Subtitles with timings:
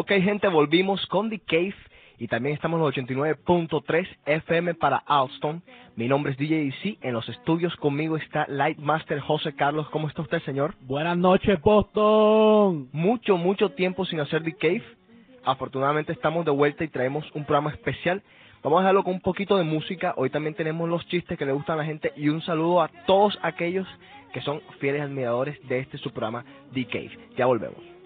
[0.00, 1.74] Ok, gente, volvimos con The Cave
[2.18, 5.62] y también estamos en los 89.3 FM para Alston.
[5.94, 6.98] Mi nombre es DJ C.
[7.02, 9.90] En los estudios conmigo está Lightmaster José Carlos.
[9.90, 10.74] ¿Cómo está usted, señor?
[10.80, 12.88] Buenas noches, Boston.
[12.92, 14.84] Mucho, mucho tiempo sin hacer The Cave.
[15.44, 18.22] Afortunadamente estamos de vuelta y traemos un programa especial.
[18.62, 20.14] Vamos a dejarlo con un poquito de música.
[20.16, 22.88] Hoy también tenemos los chistes que le gustan a la gente y un saludo a
[23.06, 23.86] todos aquellos
[24.32, 27.18] que son fieles admiradores de este su programa The Cave.
[27.36, 27.99] Ya volvemos.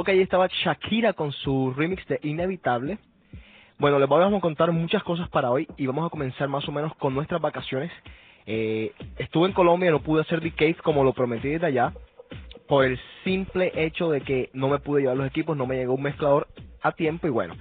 [0.00, 2.98] Ok, ahí estaba Shakira con su remix de Inevitable.
[3.78, 6.70] Bueno, les vamos a contar muchas cosas para hoy y vamos a comenzar más o
[6.70, 7.90] menos con nuestras vacaciones.
[8.46, 11.92] Eh, estuve en Colombia no pude hacer The Cave como lo prometí desde allá
[12.68, 15.94] por el simple hecho de que no me pude llevar los equipos, no me llegó
[15.94, 16.46] un mezclador
[16.80, 17.56] a tiempo y bueno.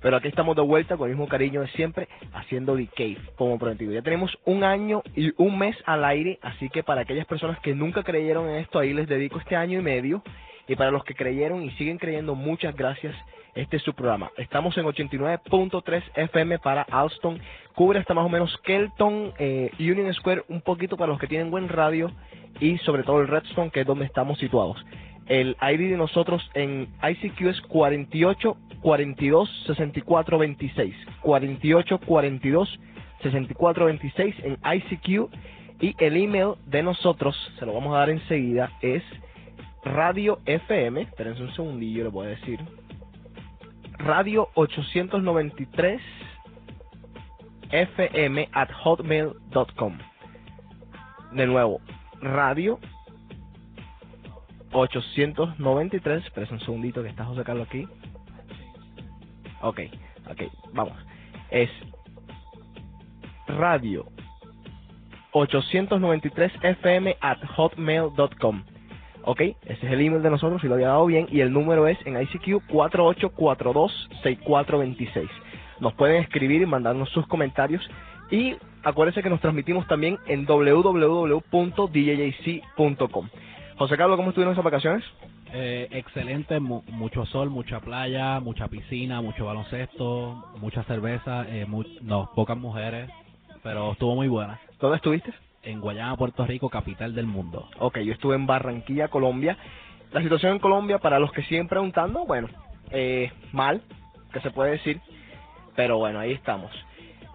[0.00, 3.58] Pero aquí estamos de vuelta con el mismo cariño de siempre haciendo The Cave como
[3.58, 3.92] prometido.
[3.92, 7.74] Ya tenemos un año y un mes al aire, así que para aquellas personas que
[7.74, 10.22] nunca creyeron en esto, ahí les dedico este año y medio.
[10.66, 13.14] Y para los que creyeron y siguen creyendo, muchas gracias.
[13.54, 14.30] Este es su programa.
[14.36, 17.38] Estamos en 89.3 FM para Alston.
[17.74, 21.50] Cubre hasta más o menos Kelton, eh, Union Square, un poquito para los que tienen
[21.50, 22.10] buen radio
[22.60, 24.84] y sobre todo el Redstone, que es donde estamos situados.
[25.26, 30.94] El ID de nosotros en ICQ es 48 42 64 26.
[31.22, 32.80] 48 42
[33.22, 35.30] 64 26 en ICQ.
[35.80, 39.02] Y el email de nosotros, se lo vamos a dar enseguida, es
[39.84, 41.02] Radio FM.
[41.02, 42.60] Espérense un segundillo, le voy a decir.
[43.98, 46.00] Radio 893
[47.70, 49.98] FM at hotmail.com.
[51.32, 51.80] De nuevo,
[52.20, 52.78] radio
[54.72, 56.24] 893.
[56.24, 57.86] Espérense un segundito que está José Carlos aquí.
[59.62, 59.80] Ok,
[60.30, 60.42] ok,
[60.72, 60.96] vamos.
[61.50, 61.70] Es
[63.48, 64.06] radio
[65.32, 68.64] 893 FM at hotmail.com.
[69.26, 69.56] Ok, ese
[69.86, 72.20] es el email de nosotros, si lo había dado bien, y el número es en
[72.20, 75.28] ICQ 4842-6426.
[75.80, 77.82] Nos pueden escribir y mandarnos sus comentarios.
[78.30, 83.28] Y acuérdense que nos transmitimos también en www.djjc.com.
[83.76, 85.02] José Carlos, ¿cómo estuvieron esas vacaciones?
[85.52, 91.82] Eh, excelente, mu- mucho sol, mucha playa, mucha piscina, mucho baloncesto, mucha cerveza, eh, mu-
[92.02, 93.10] no, pocas mujeres,
[93.62, 94.60] pero estuvo muy buena.
[94.80, 95.32] ¿Dónde estuviste?
[95.64, 97.68] En Guayama, Puerto Rico, capital del mundo.
[97.78, 99.56] Ok, yo estuve en Barranquilla, Colombia.
[100.12, 102.48] La situación en Colombia, para los que siguen preguntando, bueno,
[102.90, 103.82] eh, mal,
[104.32, 105.00] que se puede decir,
[105.74, 106.70] pero bueno, ahí estamos.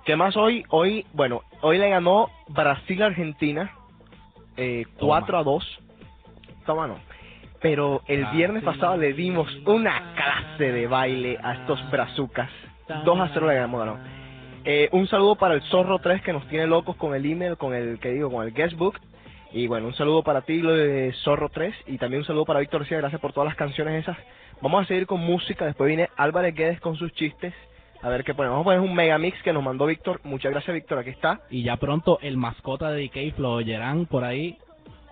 [0.05, 0.63] ¿Qué más hoy?
[0.69, 3.71] Hoy, bueno, hoy le ganó Brasil a Argentina
[4.57, 5.19] eh, Toma.
[5.21, 5.79] 4 a 2.
[6.65, 6.97] Toma no.
[7.61, 12.49] Pero el viernes pasado le dimos una clase de baile a estos brazucas.
[13.05, 14.18] 2 a 0 le ganamos, ganó.
[14.65, 17.73] Eh, un saludo para el Zorro 3 que nos tiene locos con el email, con
[17.73, 18.99] el que digo, con el guestbook.
[19.51, 21.73] Y bueno, un saludo para ti, lo de Zorro 3.
[21.87, 24.17] Y también un saludo para Víctor García, gracias por todas las canciones esas.
[24.61, 27.53] Vamos a seguir con música, después viene Álvarez Guedes con sus chistes.
[28.01, 28.55] A ver qué ponemos.
[28.57, 30.19] Vamos a poner un megamix que nos mandó Víctor.
[30.23, 31.41] Muchas gracias, Víctor, aquí está.
[31.49, 34.57] Y ya pronto el mascota de DK lo oyeran por ahí.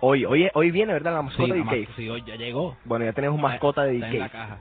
[0.00, 1.12] Hoy, hoy, hoy viene, ¿verdad?
[1.14, 1.96] La Sí, mascota de mas- DK.
[1.96, 2.76] sí, hoy ya llegó.
[2.84, 4.32] Bueno, ya tenemos mascota de Está en la DK.
[4.32, 4.58] caja.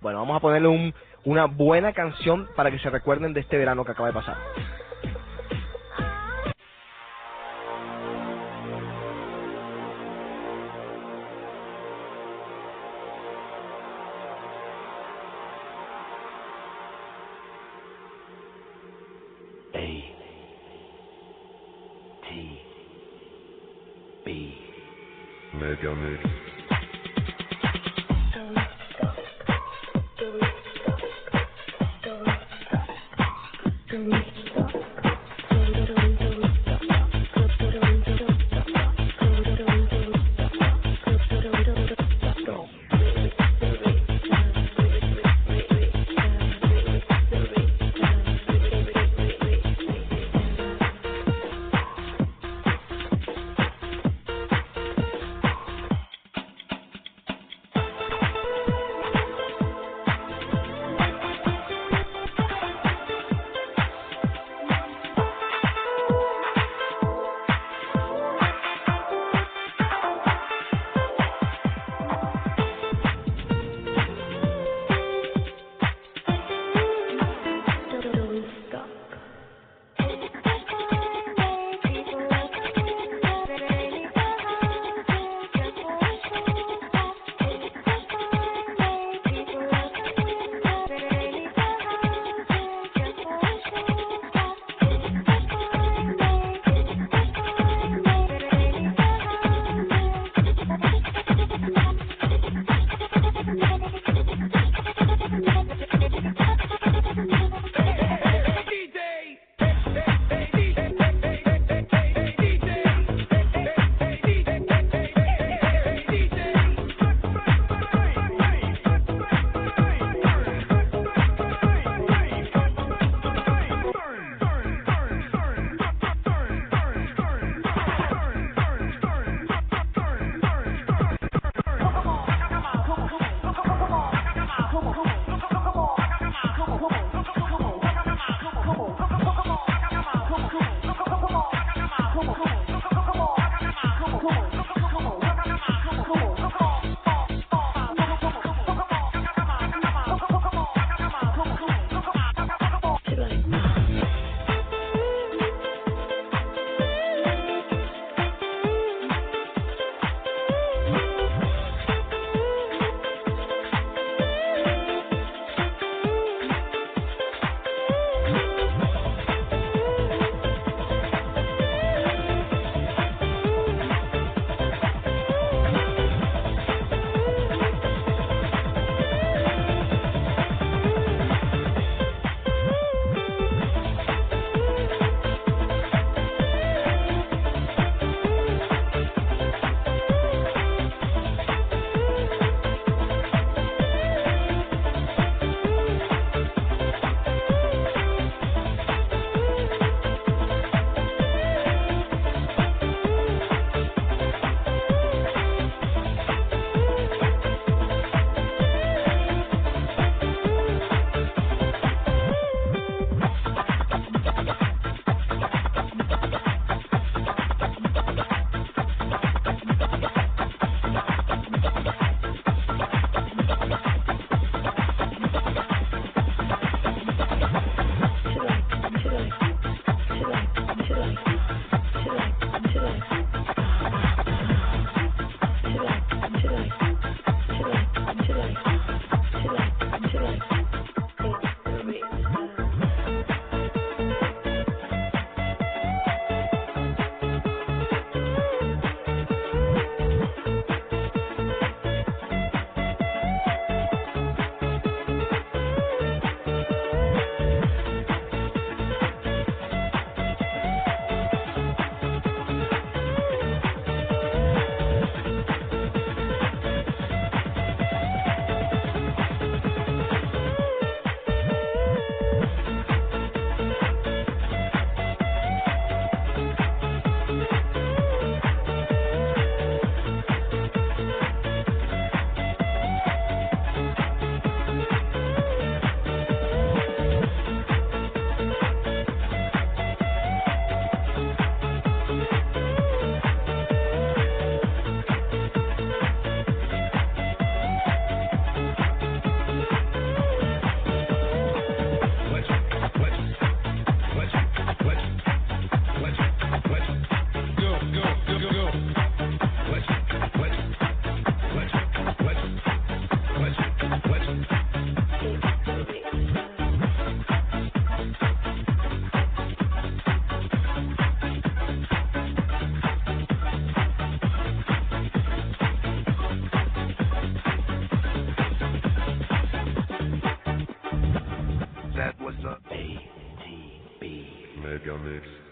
[0.00, 0.94] Bueno, vamos a ponerle un,
[1.26, 4.36] una buena canción para que se recuerden de este verano que acaba de pasar.
[19.74, 19.78] A
[22.22, 22.60] T
[24.24, 24.54] B
[25.54, 26.55] Mega Mix.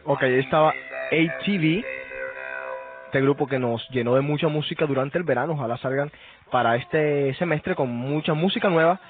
[0.05, 0.71] Ok, ahí estaba
[1.11, 1.85] ATV,
[3.07, 5.53] este grupo que nos llenó de mucha música durante el verano.
[5.53, 6.11] Ojalá salgan
[6.51, 9.01] para este semestre con mucha música nueva.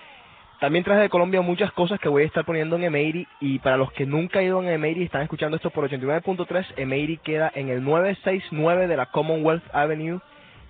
[0.60, 3.76] También traje de Colombia muchas cosas que voy a estar poniendo en Emery y para
[3.76, 7.50] los que nunca han ido en Emery y están escuchando esto por 89.3, Emery queda
[7.54, 10.20] en el 969 de la Commonwealth Avenue,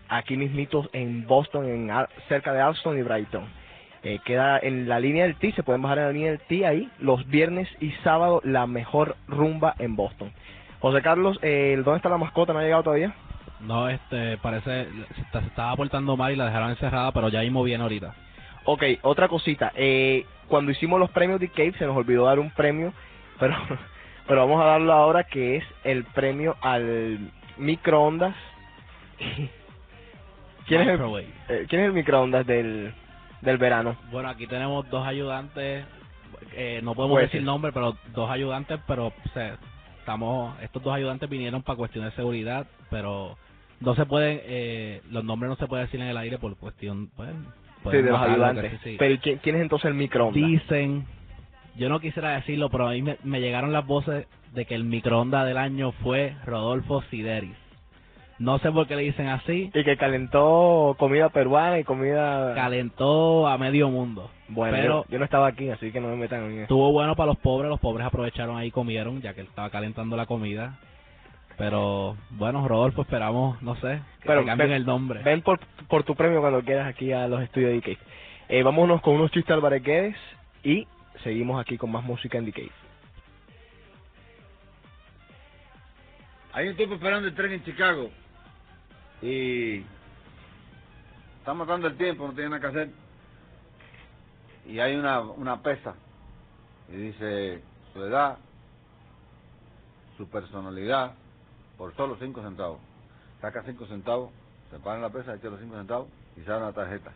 [0.08, 1.90] aquí mismito en Boston, en
[2.28, 3.63] cerca de Alston y Brighton.
[4.04, 6.66] Eh, queda en la línea del T, se pueden bajar en la línea del T
[6.66, 10.30] ahí, los viernes y sábado la mejor rumba en Boston.
[10.80, 12.52] José Carlos, eh, ¿dónde está la mascota?
[12.52, 13.14] ¿No ha llegado todavía?
[13.60, 17.40] No, este, parece, se, está- se estaba portando mal y la dejaron encerrada, pero ya
[17.40, 18.14] mismo viene ahorita.
[18.66, 19.72] Ok, otra cosita.
[19.74, 22.92] Eh, cuando hicimos los premios de Cave se nos olvidó dar un premio,
[23.40, 23.56] pero,
[24.26, 28.36] pero vamos a darlo ahora que es el premio al microondas.
[30.66, 31.00] ¿Quién es el,
[31.48, 32.92] eh, ¿quién es el microondas del,
[33.44, 33.96] del verano?
[34.10, 35.84] Bueno, aquí tenemos dos ayudantes,
[36.52, 37.32] eh, no podemos Jueces.
[37.32, 39.56] decir nombre, pero dos ayudantes, pero o sea,
[39.98, 43.36] estamos, estos dos ayudantes vinieron para cuestión de seguridad, pero
[43.80, 47.10] no se pueden, eh, los nombres no se pueden decir en el aire por cuestión,
[47.16, 47.30] pues,
[47.90, 48.72] Sí, de los ayudantes.
[48.72, 48.96] sí, sí.
[48.98, 50.34] Pero ¿y ¿quién, quién es entonces el microondas?
[50.42, 51.04] Dicen,
[51.76, 54.84] yo no quisiera decirlo, pero a mí me, me llegaron las voces de que el
[54.84, 57.54] microondas del año fue Rodolfo Sideris.
[58.38, 62.52] No sé por qué le dicen así, Y que calentó comida peruana y comida...
[62.54, 64.28] calentó a medio mundo.
[64.48, 66.62] bueno, pero yo, yo no estaba aquí, así que no me metan en eso.
[66.62, 69.70] Estuvo bueno para los pobres, los pobres aprovecharon ahí y comieron, ya que él estaba
[69.70, 70.78] calentando la comida.
[71.56, 75.22] Pero bueno, Rodolfo, esperamos, no sé, que Pero cambien ven- el nombre.
[75.22, 77.98] Ven por, por tu premio cuando quieras aquí a los estudios de Cave.
[78.48, 80.16] Eh, vámonos con unos chistes Álvarez Guedes
[80.64, 80.88] y
[81.22, 82.70] seguimos aquí con más música en Cave.
[86.52, 88.10] Hay un tipo esperando el tren en Chicago
[89.24, 89.82] y
[91.38, 92.90] está matando el tiempo, no tiene nada que hacer.
[94.66, 95.94] Y hay una, una pesa
[96.90, 97.62] y dice
[97.94, 98.36] su edad,
[100.18, 101.14] su personalidad,
[101.78, 102.80] por solo cinco centavos.
[103.40, 104.30] Saca cinco centavos,
[104.70, 107.12] se para en la pesa, echa los cinco centavos y sale una tarjeta.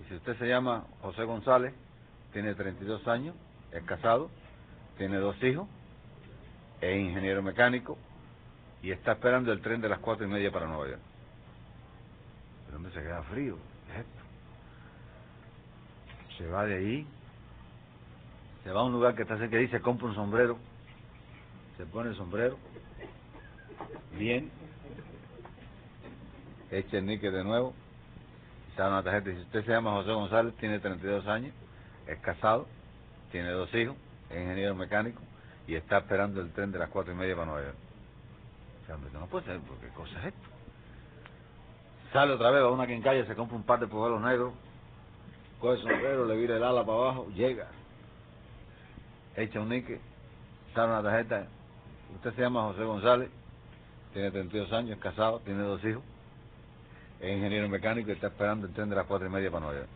[0.00, 1.74] Y si usted se llama José González,
[2.32, 3.34] tiene 32 años,
[3.72, 4.30] es casado,
[4.96, 5.66] tiene dos hijos,
[6.80, 7.98] es ingeniero mecánico,
[8.82, 11.07] y está esperando el tren de las cuatro y media para Nueva York.
[12.68, 13.56] Pero hombre, se queda frío.
[13.86, 14.22] ¿qué es esto?
[16.36, 17.06] Se va de ahí,
[18.62, 20.58] se va a un lugar que está cerca y se compra un sombrero,
[21.78, 22.58] se pone el sombrero,
[24.12, 24.50] bien,
[26.70, 27.74] echa el níquel de nuevo,
[28.76, 31.54] sale una tarjeta y dice, usted se llama José González, tiene 32 años,
[32.06, 32.68] es casado,
[33.32, 33.96] tiene dos hijos,
[34.30, 35.20] es ingeniero mecánico,
[35.66, 37.78] y está esperando el tren de las cuatro y media para Nueva York.
[38.80, 40.57] Dice, hombre, esto no puede ser, porque ¿qué cosa es esto?
[42.12, 44.52] Sale otra vez, va una quincalla, se compra un par de poderos negros,
[45.60, 47.68] coge el sombrero, le vira el ala para abajo, llega,
[49.36, 50.00] echa un níquel,
[50.74, 51.46] sale una tarjeta.
[52.14, 53.30] Usted se llama José González,
[54.14, 56.02] tiene 32 años, es casado, tiene dos hijos,
[57.20, 59.80] es ingeniero mecánico y está esperando el tren de las cuatro y media para Nueva
[59.80, 59.90] York.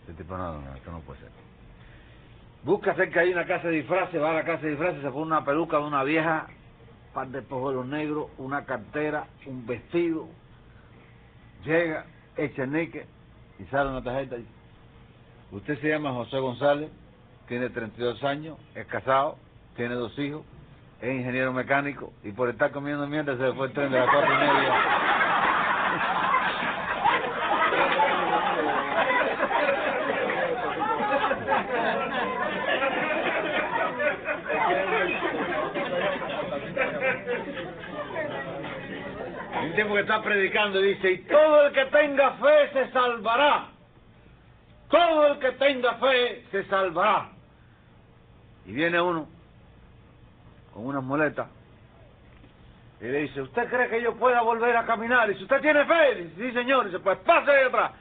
[0.00, 1.30] Este tipo, no, no, esto no puede ser.
[2.64, 5.26] Busca cerca hay una casa de disfraces, va a la casa de disfraces, se pone
[5.26, 6.48] una peluca de una vieja,
[7.12, 10.26] par de pojuelos negros, una cartera, un vestido,
[11.64, 12.04] llega,
[12.66, 13.06] níquel
[13.58, 14.36] y sale una tarjeta
[15.52, 16.90] usted se llama José González,
[17.46, 19.36] tiene 32 años, es casado,
[19.76, 20.42] tiene dos hijos,
[21.00, 24.10] es ingeniero mecánico y por estar comiendo mierda se le fue el tren de las
[24.10, 25.13] cuatro y media.
[39.62, 43.68] Un tiempo que está predicando y dice, y todo el que tenga fe se salvará.
[44.88, 47.28] Todo el que tenga fe se salvará.
[48.66, 49.28] Y viene uno
[50.72, 51.48] con unas muletas
[53.00, 55.30] y le dice, ¿usted cree que yo pueda volver a caminar?
[55.30, 57.92] Y si usted tiene fe, dice, sí señor, dice, pues pase de atrás,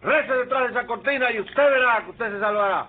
[0.00, 2.86] rece detrás de esa cortina y usted verá que usted se salvará.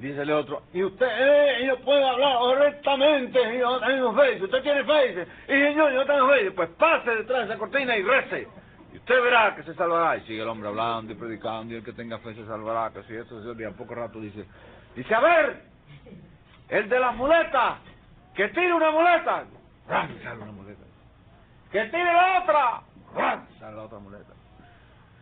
[0.00, 4.62] Dice el otro, y usted, eh, yo puedo hablar correctamente, y yo tengo fe, usted
[4.62, 8.48] tiene fe, y señor, yo tengo fe, pues pase detrás de esa cortina y rece,
[8.94, 10.16] y usted verá que se salvará.
[10.16, 13.02] Y sigue el hombre hablando y predicando, y el que tenga fe se salvará, que
[13.02, 14.46] si esto, se y a poco rato dice,
[14.96, 15.64] dice, a ver,
[16.70, 17.74] el de las muletas,
[18.34, 19.44] que tire una muleta,
[19.86, 20.82] sale una muleta,
[21.70, 22.80] que tire la otra,
[23.58, 24.32] sale la otra muleta.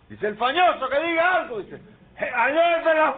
[0.08, 1.80] Dice el fañoso que diga algo, dice, "Eh,
[2.20, 3.14] ¡Ayer de las!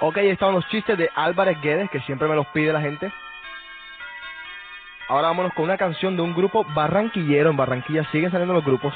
[0.00, 3.12] Ok, ahí estaban los chistes de Álvarez Guedes, que siempre me los pide la gente.
[5.08, 7.50] Ahora vámonos con una canción de un grupo barranquillero.
[7.50, 8.94] En Barranquilla siguen saliendo los grupos.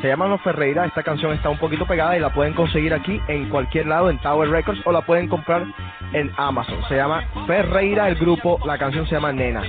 [0.00, 0.86] Se llaman Los Ferreira.
[0.86, 4.18] Esta canción está un poquito pegada y la pueden conseguir aquí en cualquier lado, en
[4.18, 5.64] Tower Records, o la pueden comprar
[6.12, 6.82] en Amazon.
[6.88, 8.58] Se llama Ferreira el grupo.
[8.64, 9.62] La canción se llama Nena.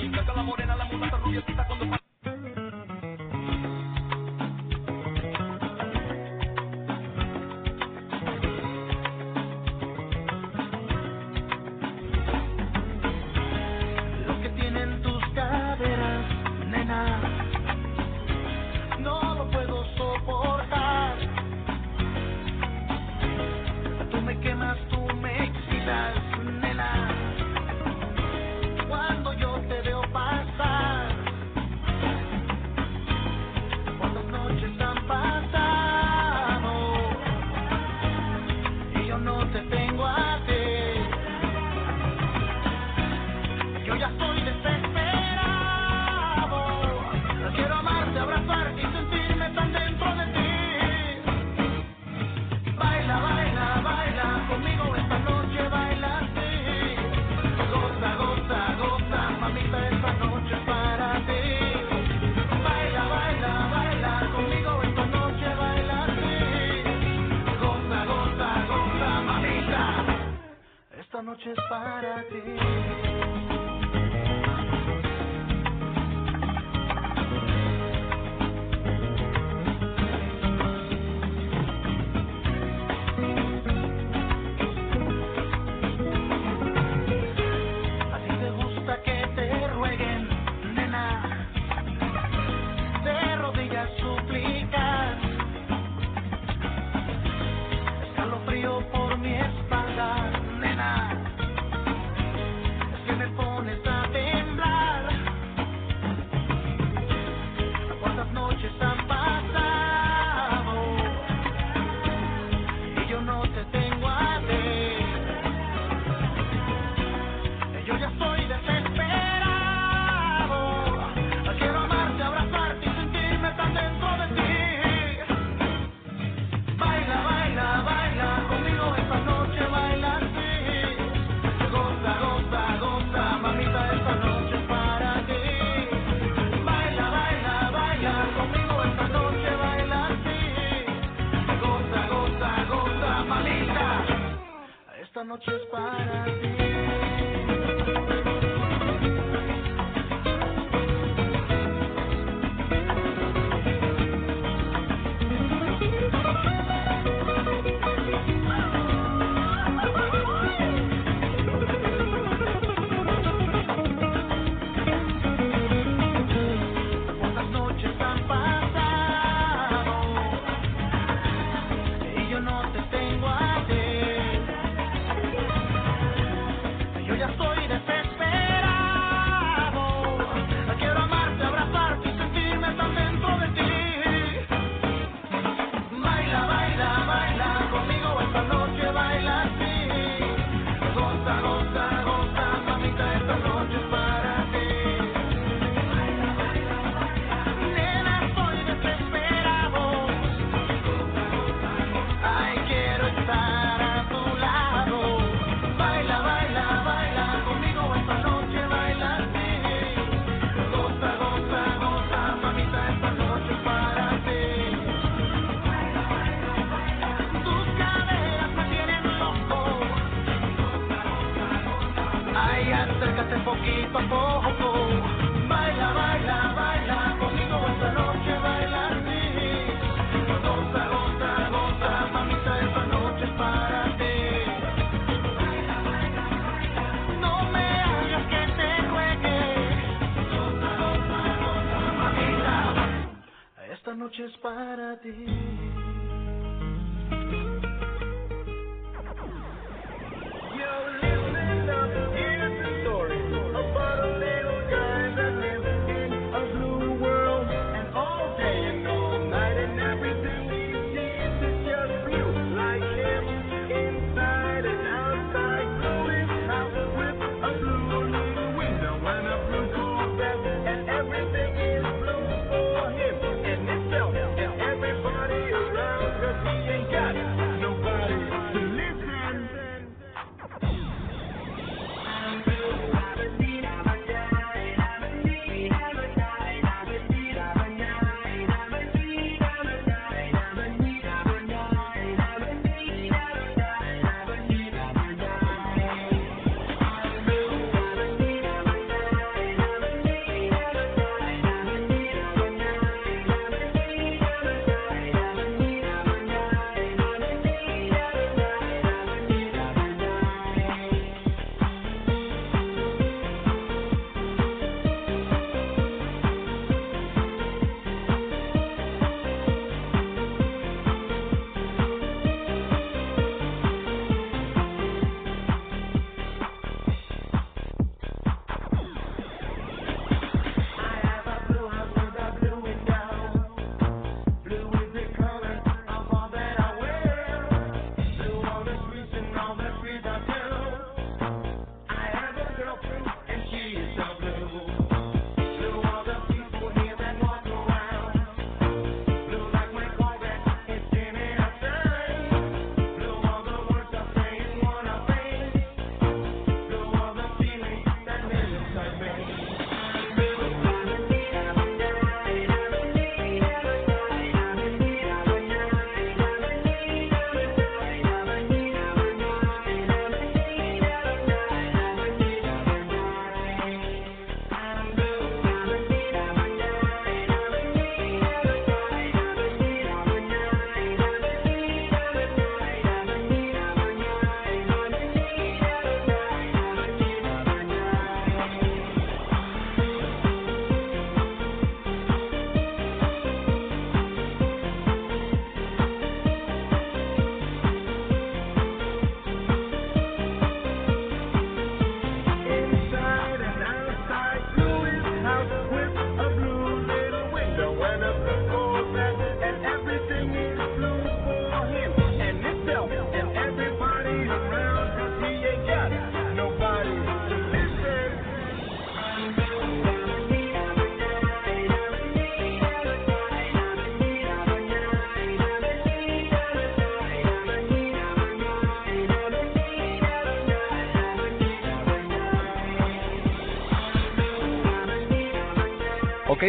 [244.51, 245.40] what I did.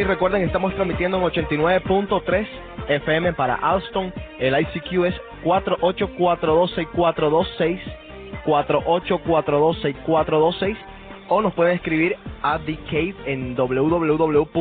[0.03, 2.45] Ok, recuerden, estamos transmitiendo en 89.3
[2.89, 4.13] FM para Alston.
[4.41, 7.79] El ICQ es 48426426,
[8.45, 10.77] 48426426,
[11.29, 14.57] o nos pueden escribir a The Cave en www.djjc.com.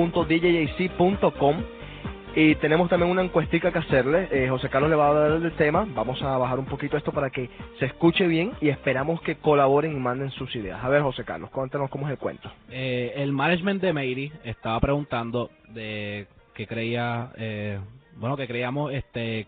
[2.33, 4.29] Y tenemos también una encuestica que hacerle.
[4.31, 5.85] Eh, José Carlos le va a dar el tema.
[5.93, 9.91] Vamos a bajar un poquito esto para que se escuche bien y esperamos que colaboren
[9.91, 10.81] y manden sus ideas.
[10.81, 12.49] A ver, José Carlos, cuéntanos cómo es el cuento.
[12.69, 17.79] Eh, el management de Meiri estaba preguntando de que creía, eh,
[18.15, 19.47] bueno, que creíamos este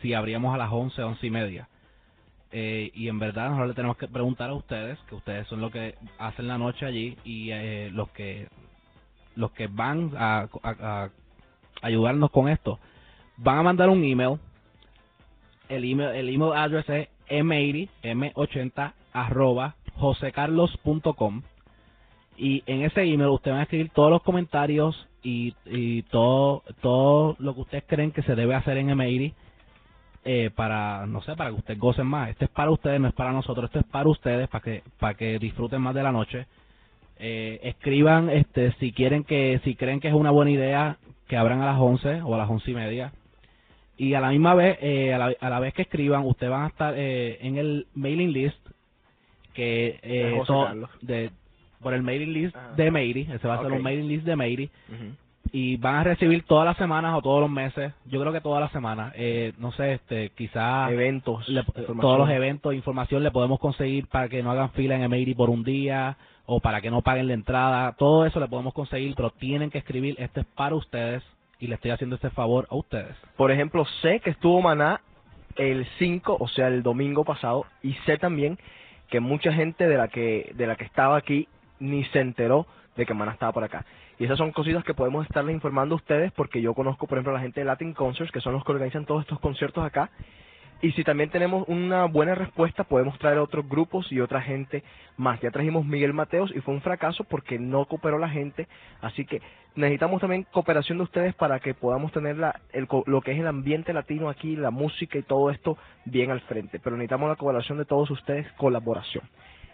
[0.00, 1.68] si abríamos a las 11, 11 y media.
[2.50, 5.70] Eh, y en verdad nosotros le tenemos que preguntar a ustedes, que ustedes son los
[5.70, 8.48] que hacen la noche allí y eh, los que
[9.36, 11.10] los que van a, a- a
[11.82, 12.78] ayudarnos con esto,
[13.36, 14.38] van a mandar un email.
[15.68, 21.42] El email, el email address es m80, m80 arroba josecarlos.com
[22.36, 27.36] y en ese email ustedes van a escribir todos los comentarios y, y todo todo
[27.38, 29.34] lo que ustedes creen que se debe hacer en M80
[30.24, 32.30] eh, para no sé para que ustedes gocen más.
[32.30, 33.66] Este es para ustedes no es para nosotros.
[33.66, 36.46] Esto es para ustedes para que para que disfruten más de la noche.
[37.18, 40.96] Eh, escriban este si quieren que si creen que es una buena idea
[41.32, 43.10] que abran a las 11 o a las once y media
[43.96, 46.64] y a la misma vez eh, a, la, a la vez que escriban ustedes van
[46.64, 48.58] a estar eh, en el mailing list
[49.54, 50.42] que eh,
[51.00, 51.30] De
[51.80, 52.74] por el mailing list Ah.
[52.76, 53.78] de Meiri, ese va a ser Ok.
[53.78, 55.14] un mailing list de Meiri Ujú.
[55.54, 58.60] Y van a recibir todas las semanas o todos los meses, yo creo que todas
[58.60, 62.00] las semanas, eh, no sé, este, quizás Eventos, le- información.
[62.00, 65.50] todos los eventos, información le podemos conseguir para que no hagan fila en Emery por
[65.50, 69.30] un día o para que no paguen la entrada, todo eso le podemos conseguir, pero
[69.30, 71.22] tienen que escribir, este es para ustedes
[71.60, 73.14] y le estoy haciendo este favor a ustedes.
[73.36, 75.00] Por ejemplo, sé que estuvo Maná
[75.56, 78.58] el 5, o sea, el domingo pasado, y sé también
[79.10, 81.46] que mucha gente de la que de la que estaba aquí
[81.82, 82.66] ni se enteró
[82.96, 83.84] de que Maná estaba por acá.
[84.18, 87.32] Y esas son cositas que podemos estarles informando a ustedes porque yo conozco, por ejemplo,
[87.32, 90.10] a la gente de Latin Concerts, que son los que organizan todos estos conciertos acá.
[90.80, 94.82] Y si también tenemos una buena respuesta, podemos traer otros grupos y otra gente
[95.16, 95.40] más.
[95.40, 98.66] Ya trajimos Miguel Mateos y fue un fracaso porque no cooperó la gente.
[99.00, 99.40] Así que
[99.76, 103.46] necesitamos también cooperación de ustedes para que podamos tener la, el, lo que es el
[103.46, 106.80] ambiente latino aquí, la música y todo esto bien al frente.
[106.80, 109.22] Pero necesitamos la colaboración de todos ustedes, colaboración.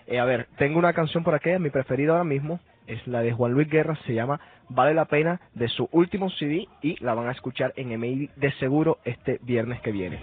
[0.08, 3.32] Eh, a ver, tengo una canción por aquí, mi preferida ahora mismo es la de
[3.32, 4.40] Juan Luis Guerra, se llama
[4.70, 8.52] Vale la Pena, de su último CD y la van a escuchar en MAD de
[8.52, 10.18] seguro este viernes que viene.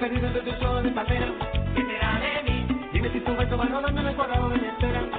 [0.00, 1.26] Perdido entre tus ojos de palmera.
[1.74, 2.66] ¿Qué será de mí?
[2.92, 5.09] Dime si tu beso va rodando en el cuadrado de mi espera.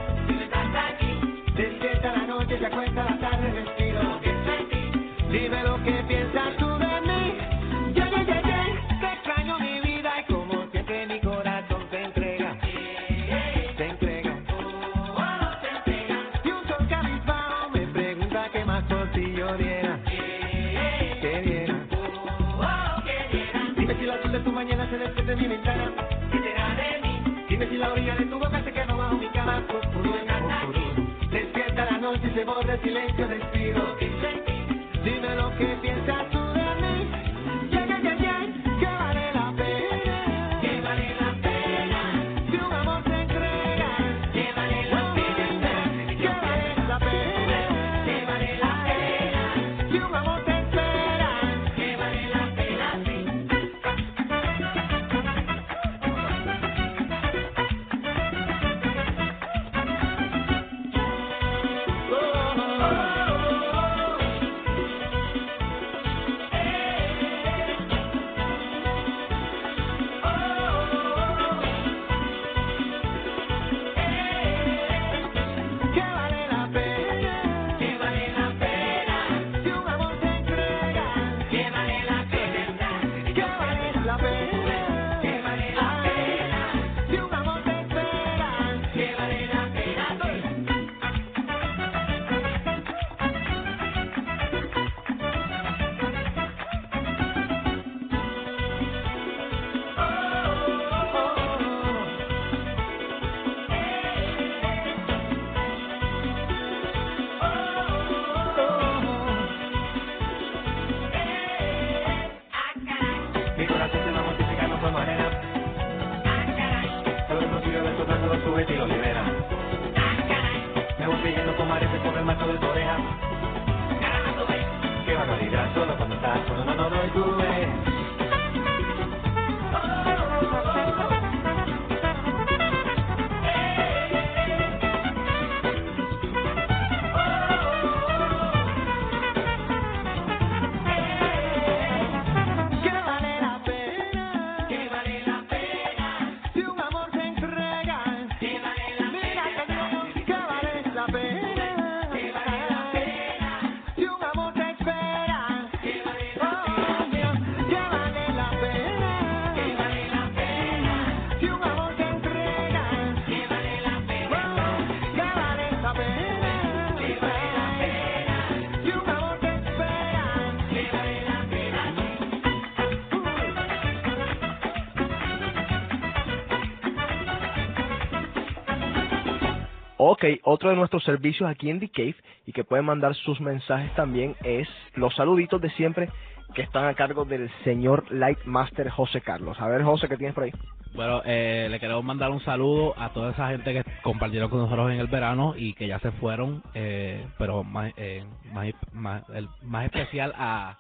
[180.04, 182.16] Ok, otro de nuestros servicios aquí en The Cave
[182.48, 186.10] y que pueden mandar sus mensajes también es los saluditos de siempre
[186.56, 189.62] que están a cargo del señor Lightmaster José Carlos.
[189.62, 190.52] A ver, José, ¿qué tienes por ahí?
[190.96, 194.92] Bueno, eh, le queremos mandar un saludo a toda esa gente que compartieron con nosotros
[194.92, 199.50] en el verano y que ya se fueron, eh, pero más, eh, más, más, el,
[199.62, 200.80] más especial a...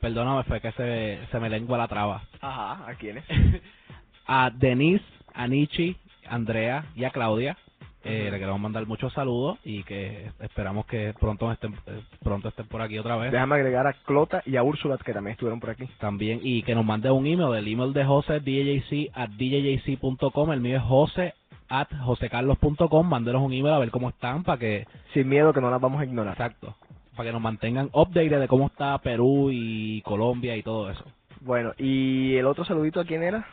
[0.00, 2.24] Perdóname, fue que se, se me lengua la traba.
[2.40, 3.24] Ajá, ¿a quiénes?
[4.26, 7.56] a Denise, a Nichi, Andrea y a Claudia.
[8.04, 12.66] Eh, Le queremos mandar muchos saludos y que esperamos que pronto estén, eh, pronto estén
[12.66, 13.30] por aquí otra vez.
[13.30, 15.84] Déjame agregar a Clota y a Úrsula que también estuvieron por aquí.
[16.00, 17.54] También, y que nos mande un email.
[17.56, 20.52] El email de José es djjc at djjc.com.
[20.52, 21.34] El mío es jose
[21.68, 23.08] at josecarlos.com.
[23.08, 26.00] Mándenos un email a ver cómo están para que, Sin miedo que no las vamos
[26.00, 26.32] a ignorar.
[26.32, 26.74] exacto,
[27.16, 31.04] para que nos mantengan update de cómo está Perú y Colombia y todo eso.
[31.40, 33.46] Bueno, ¿y el otro saludito a quién era?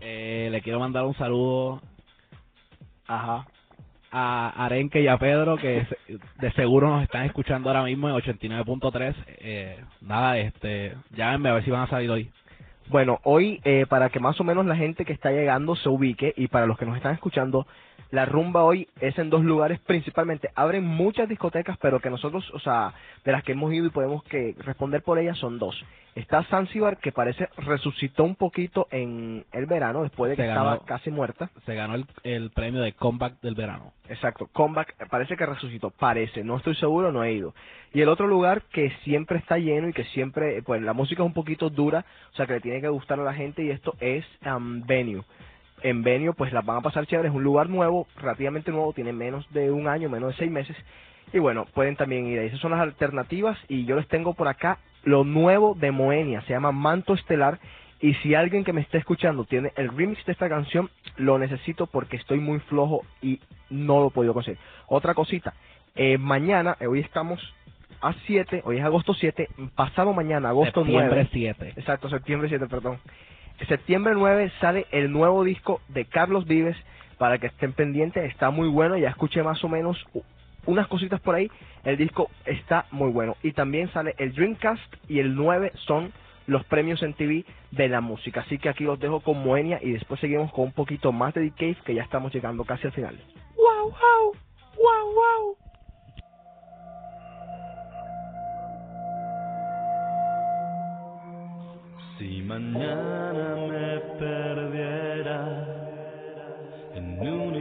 [0.00, 1.80] Eh, le quiero mandar un saludo
[3.06, 3.46] Ajá.
[4.12, 5.86] a Arenque y a Pedro que
[6.40, 9.14] de seguro nos están escuchando ahora mismo en 89.3.
[9.38, 12.30] Eh, nada, este, llámenme a ver si van a salir hoy.
[12.88, 16.32] Bueno, hoy eh, para que más o menos la gente que está llegando se ubique
[16.36, 17.66] y para los que nos están escuchando,
[18.10, 20.50] la rumba hoy es en dos lugares principalmente.
[20.54, 22.92] Abren muchas discotecas, pero que nosotros, o sea,
[23.24, 25.76] de las que hemos ido y podemos que responder por ellas son dos.
[26.14, 30.70] Está Zanzibar, que parece resucitó un poquito en el verano después de que Se estaba
[30.76, 30.84] ganó.
[30.86, 31.50] casi muerta.
[31.66, 33.92] Se ganó el, el premio de comeback del verano.
[34.08, 37.54] Exacto, Comeback parece que resucitó, parece, no estoy seguro, no he ido.
[37.92, 41.26] Y el otro lugar que siempre está lleno y que siempre, pues la música es
[41.26, 43.94] un poquito dura, o sea que le tiene que gustar a la gente y esto
[44.00, 45.22] es um, Venue.
[45.82, 49.12] En Venue pues las van a pasar chévere, es un lugar nuevo, relativamente nuevo, tiene
[49.12, 50.76] menos de un año, menos de seis meses.
[51.32, 52.46] Y bueno, pueden también ir ahí.
[52.46, 56.52] Esas son las alternativas y yo les tengo por acá lo nuevo de Moenia, se
[56.52, 57.58] llama Manto Estelar.
[58.00, 61.86] Y si alguien que me está escuchando tiene el remix de esta canción, lo necesito
[61.86, 64.58] porque estoy muy flojo y no lo he podido conseguir.
[64.86, 65.54] Otra cosita,
[65.94, 67.54] eh, mañana, eh, hoy estamos
[68.02, 71.28] a 7, hoy es agosto 7, pasado mañana, agosto Septiembre 9.
[71.32, 71.72] 7.
[71.76, 72.98] Exacto, septiembre 7, perdón.
[73.64, 76.76] Septiembre 9 sale el nuevo disco de Carlos Vives
[77.18, 80.04] para que estén pendientes, está muy bueno, ya escuché más o menos
[80.66, 81.50] unas cositas por ahí,
[81.84, 83.36] el disco está muy bueno.
[83.42, 86.12] Y también sale el Dreamcast y el 9 son
[86.46, 88.40] los premios en TV de la música.
[88.40, 91.50] Así que aquí los dejo con Moenia y después seguimos con un poquito más de
[91.50, 93.18] The que ya estamos llegando casi al final.
[93.56, 94.32] ¡Wow, wow!
[94.76, 95.56] ¡Wow, wow!
[102.18, 105.38] Si mañana me perdiera
[106.94, 107.55] en un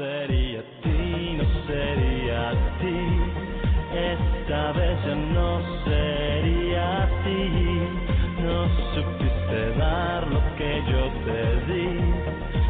[0.00, 3.00] Sería ti, no sería ti,
[3.92, 7.42] esta vez ya no sería ti.
[8.42, 11.88] No supiste dar lo que yo te di,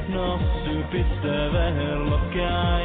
[0.08, 2.79] no supiste ver lo que hay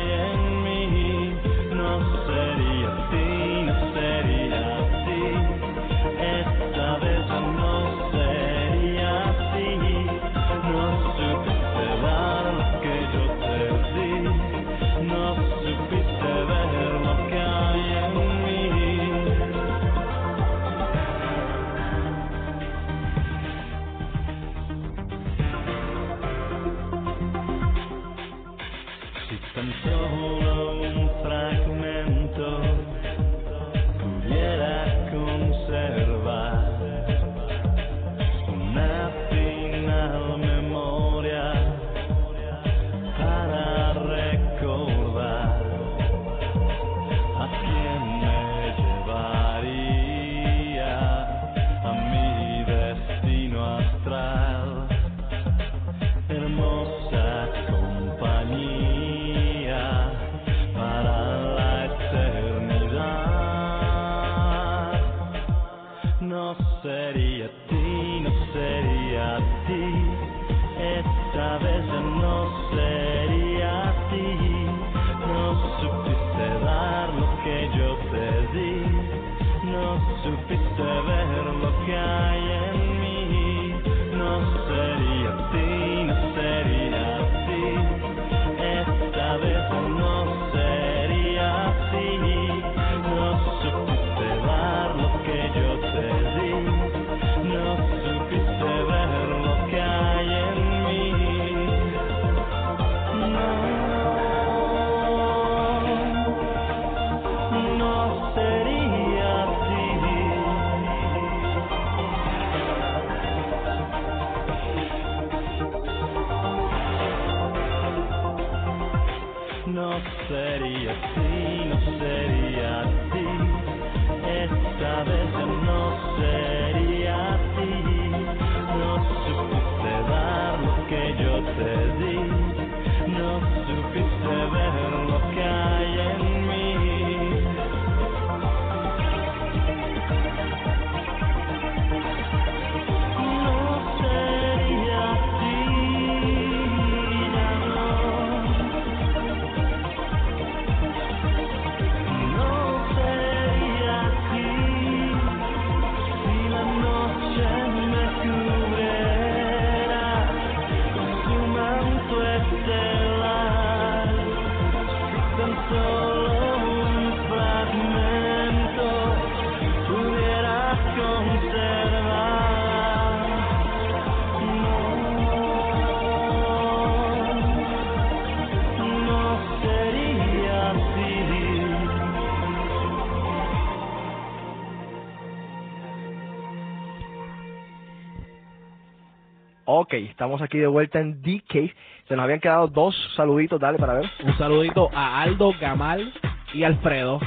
[189.85, 191.71] Ok, estamos aquí de vuelta en DK.
[192.07, 194.09] Se nos habían quedado dos saluditos, dale para ver.
[194.23, 196.11] Un saludito a Aldo Gamal
[196.55, 197.19] y Alfredo.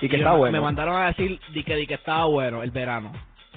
[0.00, 0.52] Y que Y está me- bueno.
[0.58, 3.12] Me mandaron a decir di que, di que estaba bueno el verano.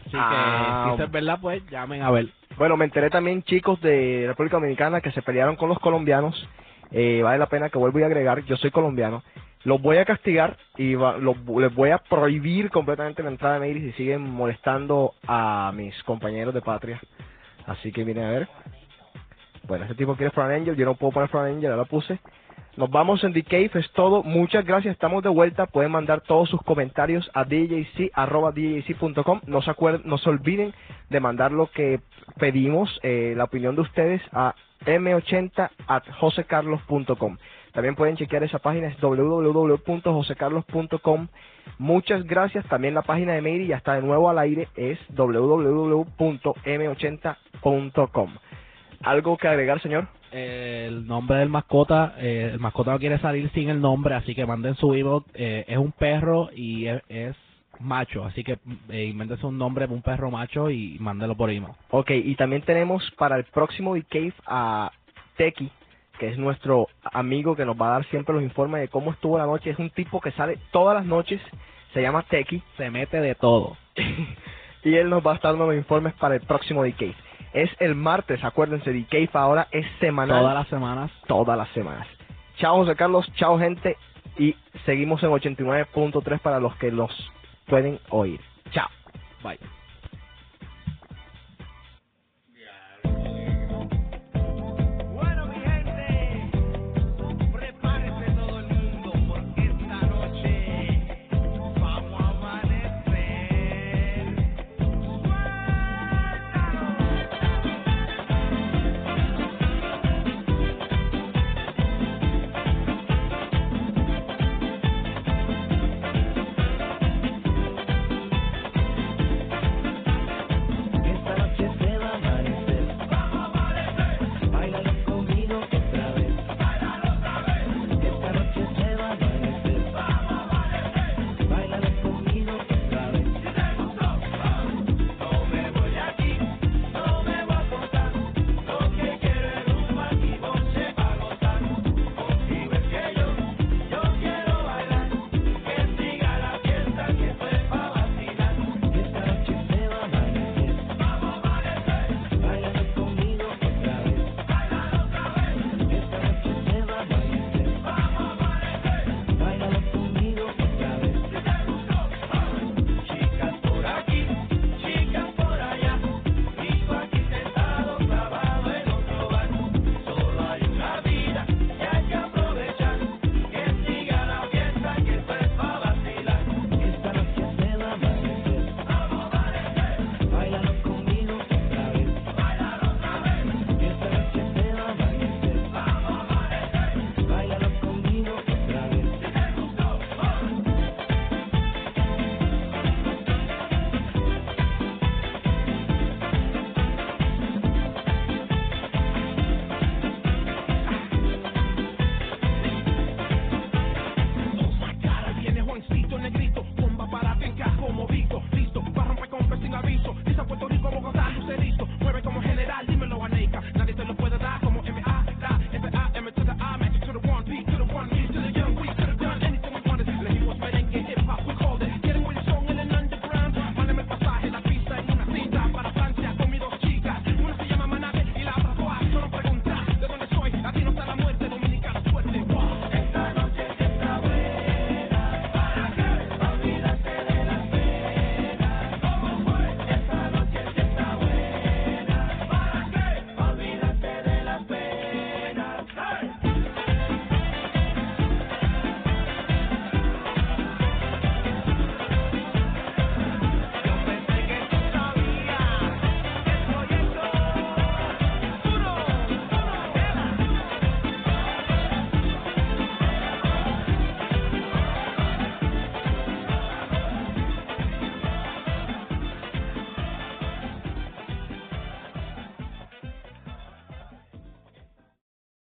[0.05, 0.83] Así Ah.
[0.83, 2.27] que si eso es verdad, pues llamen a ver.
[2.55, 6.47] Bueno, me enteré también, chicos de República Dominicana, que se pelearon con los colombianos.
[6.91, 9.23] Eh, vale la pena que vuelvo a agregar, yo soy colombiano.
[9.63, 13.59] Los voy a castigar y va- los- les voy a prohibir completamente la entrada de
[13.61, 16.99] Meiris si siguen molestando a mis compañeros de patria.
[17.69, 18.47] Así que miren a ver.
[19.67, 22.17] Bueno, este tipo quiere Fran Angel, yo no puedo poner Fran Angel, ya la puse.
[22.75, 24.23] Nos vamos en The Cave, es todo.
[24.23, 25.67] Muchas gracias, estamos de vuelta.
[25.67, 29.41] Pueden mandar todos sus comentarios a djc.com.
[29.45, 30.73] No se, acuer- no se olviden
[31.09, 31.99] de mandar lo que
[32.39, 34.55] pedimos, eh, la opinión de ustedes a
[34.85, 37.37] m80 at josecarlos.com.
[37.73, 41.27] También pueden chequear esa página, es www.josecarlos.com.
[41.77, 42.65] Muchas gracias.
[42.67, 47.48] También la página de Meiri ya está de nuevo al aire, es www.m80.com.
[49.01, 50.07] ¿Algo que agregar, señor?
[50.31, 54.45] El nombre del mascota, eh, el mascota no quiere salir sin el nombre, así que
[54.45, 55.23] manden su email.
[55.33, 57.35] eh, es un perro y es,
[57.79, 61.73] macho, así que eh, un nombre de un perro macho y mándenlo por email.
[61.91, 64.91] Ok, y también tenemos para el próximo Cave a
[65.37, 65.71] Teki,
[66.19, 69.37] que es nuestro amigo que nos va a dar siempre los informes de cómo estuvo
[69.37, 69.69] la noche.
[69.71, 71.41] Es un tipo que sale todas las noches,
[71.93, 73.77] se llama Teki, Se mete de todo.
[74.83, 77.15] y él nos va a estar dando los informes para el próximo Cave.
[77.53, 80.39] Es el martes, acuérdense, Cave ahora es semanal.
[80.41, 81.11] Todas las semanas.
[81.27, 82.07] todas las semanas.
[82.57, 83.97] Chao José Carlos, chao gente,
[84.37, 87.11] y seguimos en 89.3 para los que los
[87.65, 88.39] pueden oír.
[88.71, 88.89] Chao.
[89.43, 89.78] Bye.